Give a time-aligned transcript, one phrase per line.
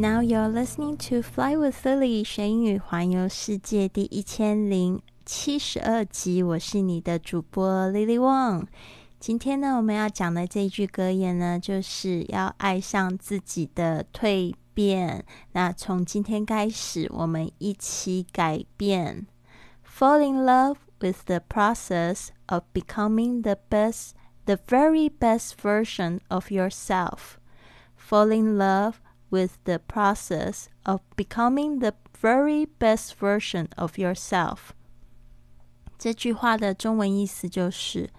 [0.00, 6.42] Now you're listening to Fly with Lily 学英语环游世界第一千零七十二集。
[6.42, 8.64] 我是你的主播 Lily Wang。
[9.18, 15.22] 今天呢，我们要讲的这一句格言呢，就是要爱上自己的蜕变。
[15.52, 19.26] 那从今天开始，我们一起改变。
[19.86, 24.12] Fall in love with the process of becoming the best,
[24.46, 27.36] the very best version of yourself.
[27.98, 28.94] Fall in love.
[29.29, 34.71] with the process of becoming the very best version of yourself。
[35.97, 38.09] 这句话的中文意思就是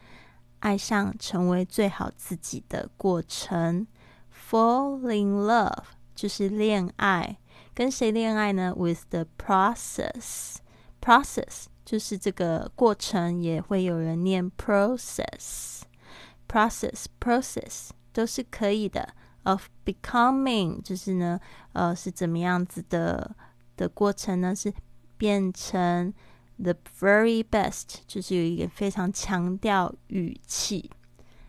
[0.60, 3.86] 爱上成为最好自己的过程。
[4.32, 5.84] Fall in love
[6.14, 7.38] 就是恋爱，
[7.74, 8.74] 跟谁恋爱呢？
[8.76, 19.14] With the process。Process 就是这个过程，也会有人念 process。Process process 都是可以的。
[19.43, 21.39] Of becoming，就是呢，
[21.73, 23.35] 呃，是怎么样子的
[23.75, 24.55] 的过程呢？
[24.55, 24.73] 是
[25.17, 26.13] 变成
[26.57, 30.89] the very best，就是有一个非常强调语气。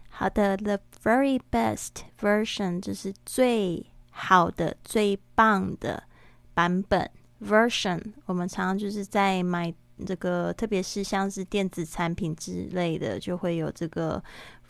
[0.08, 1.90] 好的，the very best
[2.20, 6.02] version 就是最好的、最棒的
[6.52, 8.12] 版本 version。
[8.26, 9.72] 我们常常就是在买
[10.04, 14.22] 这个，特别是像是电子产品之类的，就会有这个。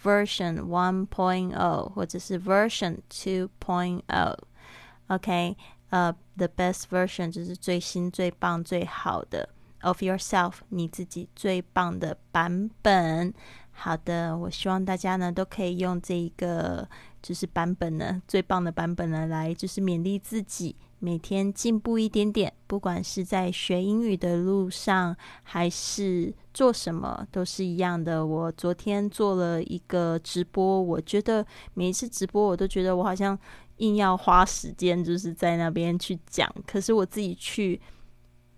[0.05, 5.57] Version one point o 或者是 Version two point o，OK，
[5.91, 9.49] 呃，the best version 就是最新、最棒、最好的
[9.83, 13.33] of yourself，你自己最棒的版本。
[13.73, 16.89] 好的，我希望大家呢都可以用这一个
[17.21, 20.77] 就是版本呢，最棒的版本呢来就是勉励自己。
[21.01, 28.25] 每天进步一点点，不管是在学英语的路上，还是做什么，都是一样的。
[28.25, 31.45] 我昨天做了一个直播，我觉得
[31.75, 33.37] 每一次直播，我都觉得我好像
[33.79, 36.49] 硬要花时间，就是在那边去讲。
[36.65, 37.81] 可是我自己去，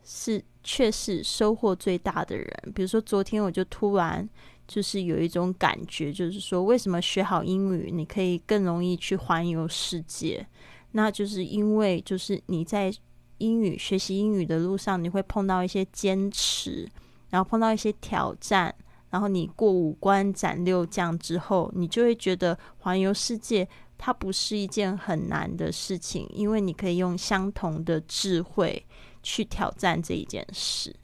[0.03, 2.73] 是却是收获最大的人。
[2.75, 4.29] 比如说昨天，我就突然
[4.67, 10.47] 就是有一种感觉，就是说，为什么学好英语，你可以更容易去环游世界？
[10.93, 12.93] 那就是因为，就是你在
[13.39, 16.89] 英语学习英语的路上，你会碰到一些坚持，
[17.31, 18.75] 然后碰到一些挑战，
[19.11, 28.87] 然后你过五关斩六将之后，你就会觉得环游世界它不是一件很难的事情，因为你可以用相同的智慧
[29.23, 30.95] 去挑战这一件事。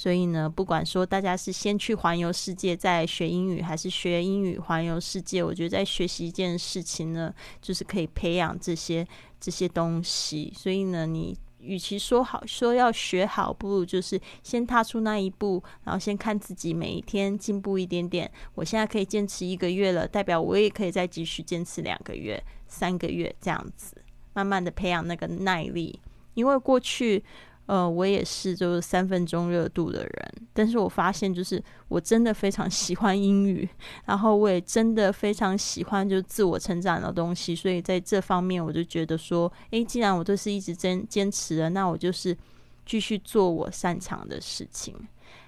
[0.00, 7.30] 所以呢，不管说大家是先去环游世界再学英语，还是学英语环游世界，我觉得在学习一件事情呢，
[7.60, 9.06] 就是可以培养这些
[9.38, 10.50] 这些东西。
[10.56, 18.32] 所以呢，你与其说好说要学好，不如就是先踏出那一步，然后先看自己每一天进步一点点。
[18.54, 26.00] 我现在可以坚持一个月了，代表我也可以再继续坚持两个月、三个月这样子，慢慢的培养那个耐力。
[26.32, 27.22] 因为过去。
[27.70, 30.32] 呃，我也是，就是三分钟热度的人。
[30.52, 33.68] 但是我发现，就是我真的非常喜欢英语，
[34.06, 37.54] 然后我也真的非常喜欢就自我成长的东西。
[37.54, 42.36] 所以在这方面，我就觉得说，诶，既然我都是一直坚坚持的，那我就是
[42.84, 44.92] 继续做我擅长的事情。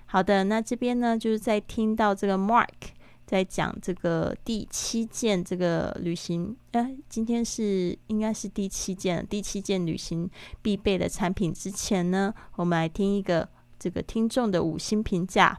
[0.06, 2.68] 好的，那这边呢，就是在听到这个 Mark。
[3.26, 10.28] 在讲这个第七件这个旅行，呃，今天是应该是第七件第七件旅行
[10.60, 15.58] 必备的产品之前呢，我们来听一个这个听众的五星评价。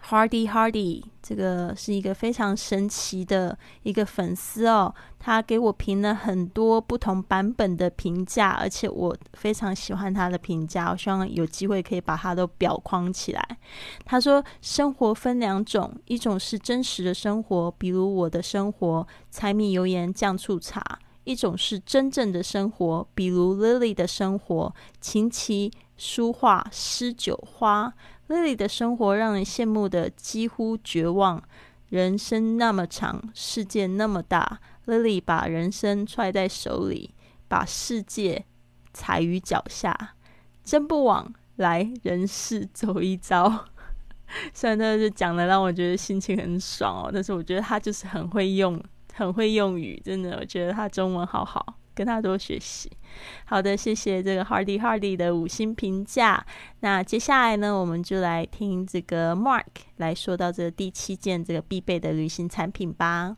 [0.00, 13.58] Hardy Hardy，这个是一个非常神奇的一个粉丝哦，他给我评了很多不同版本的评价，而且我非常喜欢他的评价，我希望有机会可以把他都裱框起来。
[14.06, 20.80] 他说：“生活分两种，一种是真实的生活，比如我的生活，柴米油盐酱醋茶；
[21.24, 27.92] 一种是真正的生活，比如 Lily 的生活，琴棋书画诗酒花。”
[28.28, 31.42] Lily 的生活让人羡慕的几乎绝望。
[31.88, 37.14] 人生那么长，世界那么大，Lily 把人生揣在手里，
[37.48, 38.44] 把世界
[38.92, 40.14] 踩于脚下，
[40.62, 43.64] 真不枉来人世走一遭。
[44.52, 48.78] 虽然他是讲的让我觉得心情很爽哦，但是我觉得他就是很会用。
[49.14, 52.91] 很会用语，真的，我觉得他中文好好，跟他多学习。
[53.45, 56.45] 好的，谢谢这个 Hardy Hardy 的五星评价。
[56.79, 59.65] 那接下来呢，我们就来听这个 Mark
[59.97, 63.37] 来说到这第七件这个必备的旅行产品吧。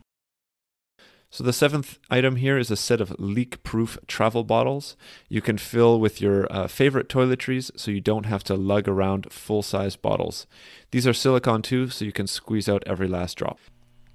[1.28, 4.92] So, the seventh item here is a set of leak proof travel bottles.
[5.28, 9.26] You can fill with your uh, favorite toiletries so you don't have to lug around
[9.30, 10.46] full size bottles.
[10.92, 13.58] These are silicone too, so you can squeeze out every last drop.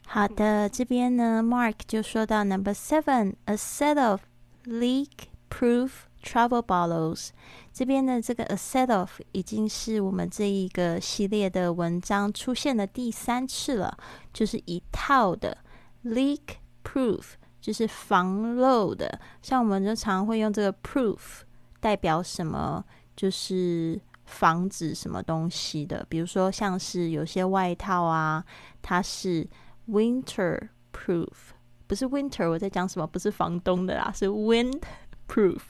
[0.08, 4.22] 好的，这边呢，Mark 就说到 Number seven，a set of
[4.67, 5.91] leak-proof
[6.23, 7.29] travel bottles。
[7.73, 13.97] 这边的这个 a set of 已经是我们这一个系列的文章出现的第三次了，
[14.33, 15.57] 就是一套的
[16.05, 17.23] leak-proof，
[17.61, 19.21] 就是防漏的。
[19.43, 21.19] 像我们就常会用这个 proof
[21.81, 22.85] 代表什么，
[23.15, 26.05] 就是防止什么东西的。
[26.09, 28.45] 比如说像是有些外套啊，
[28.81, 29.47] 它是
[29.89, 31.29] winter proof，
[31.87, 33.07] 不是 winter，我在讲什么？
[33.07, 34.83] 不是房东的啦，是 wind
[35.29, 35.61] proof。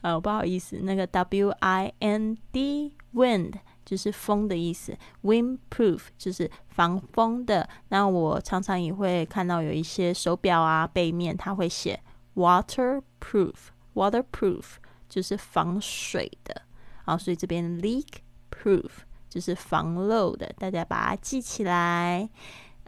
[0.00, 3.54] 呃，不好意思，那个 W I N D wind
[3.84, 7.68] 就是风的意思，wind proof 就是防风的。
[7.88, 12.00] 那我常常也会看到有一些手表啊，背面它会写
[12.34, 14.64] water proof，water proof
[15.08, 16.62] 就是防水的。
[17.04, 18.06] 啊，所以这边 leak
[18.50, 18.90] proof
[19.28, 22.28] 就是防漏的，大家把它记起来。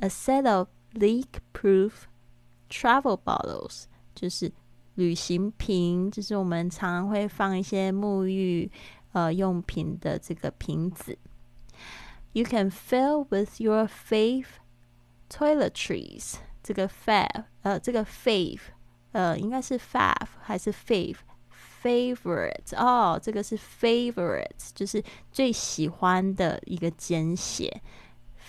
[0.01, 1.93] a set of leak-proof
[2.70, 4.52] travel bottles，就是
[4.96, 8.72] 旅行瓶，就是我们常常会放一些沐浴
[9.12, 11.18] 呃用品的这个瓶子。
[12.32, 14.46] You can fill with your fave
[15.30, 16.36] toiletries。
[16.64, 18.62] 这个 fav 呃，这个 fave
[19.12, 27.82] 呃，应该是 fav 还是 fave？favorite 哦，这个是 favorite，就是最喜欢的一个简写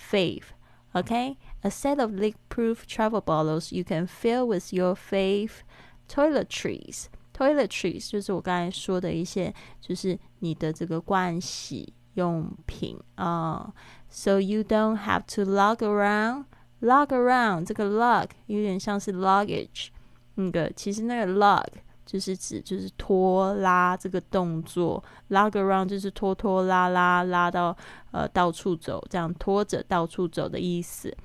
[0.09, 5.61] fave。Okay, a set of leak-proof travel bottles you can fill with your fave
[6.07, 7.05] toiletries.
[7.33, 13.67] Toiletries 就是我刚才说的一些，就是你的这个盥洗用品啊。
[13.67, 13.73] Uh,
[14.09, 16.45] so you don't have to lug around.
[16.81, 19.87] Lug around 这个 lug 有点像是 luggage，
[20.35, 21.65] 那个其实那个 lug
[22.05, 27.75] 就是指就是拖拉这个动作，lug around 就是拖拖拉拉拉到
[28.11, 31.15] 呃到处走，这样拖着到处走的意思。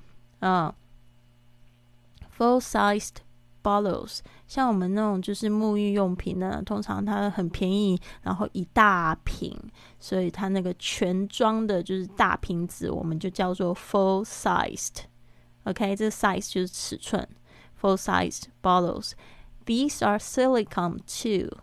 [0.44, 0.72] 嗯，
[2.36, 3.16] full-sized
[3.62, 9.54] bottles，像我们那种就是沐浴用品呢，通常它很便宜，然后一大瓶，
[9.98, 17.28] 所以它那个全装的就是大瓶子，我们就叫做 full-sized。OK，这个 size 就是尺寸，
[17.78, 21.58] full-sized bottles。These are silicone too.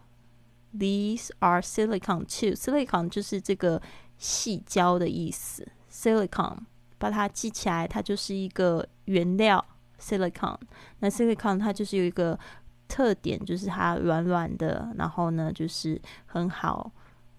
[0.71, 2.53] These are silicone too.
[2.53, 3.81] Silicone 就是这个
[4.19, 5.67] 细胶的意思。
[5.91, 6.59] Silicone
[7.02, 9.64] 把它记起来，它就是一个原料。
[10.00, 10.58] Silicone
[11.00, 12.38] 那 silicone 它就是有一个
[12.86, 16.90] 特点，就是它软软的，然后呢就是很好。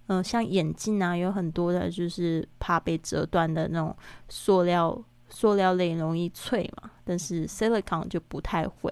[0.08, 3.96] 嗯，像眼镜啊，有很多的就是怕被折断的那种
[4.28, 8.92] 塑料，塑料类容易脆嘛，但是 silicone 就不太会。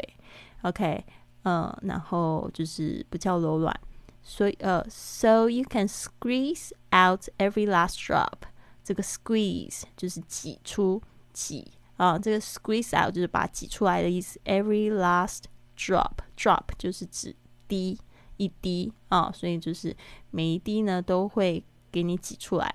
[0.62, 1.04] OK。
[1.44, 3.76] 嗯，然后就是比较柔软，
[4.22, 8.44] 所以呃，so you can squeeze out every last drop。
[8.84, 11.02] 这个 squeeze 就是挤出
[11.34, 14.40] 挤啊，这个 squeeze out 就是把挤出来的意思。
[14.46, 15.44] Every last
[15.78, 17.36] drop，drop 就是指
[17.68, 18.00] 滴
[18.38, 19.96] 一滴啊，所以就是
[20.32, 22.72] 每一滴呢都会给你挤出来。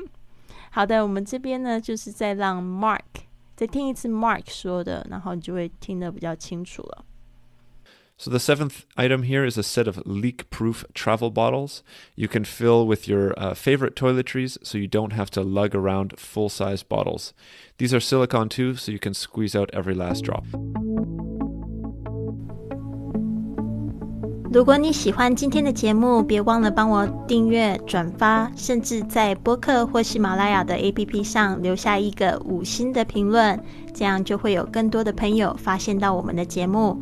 [0.70, 3.00] 好的，我们这边呢就是在让 Mark
[3.54, 7.04] 再听一次 Mark 说的，然后你就会听得比较清楚了。
[8.21, 11.83] So, the seventh item here is a set of leak proof travel bottles.
[12.17, 16.19] You can fill with your uh, favorite toiletries so you don't have to lug around
[16.19, 17.33] full size bottles.
[17.77, 20.43] These are silicone too, so you can squeeze out every last drop.
[24.51, 33.63] 如果你喜欢今天的节目，别忘了帮我订阅、转发，甚至在播客或喜马拉雅的 APP 上留下一个五星的评论，
[33.93, 37.01] 这样就会有更多的朋友发现到我们的节目。